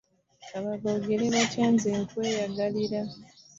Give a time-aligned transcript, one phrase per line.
[0.49, 2.99] Ka babyogere batya nze nkweyagalira.